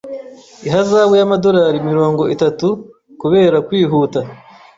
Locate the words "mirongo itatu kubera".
1.89-3.57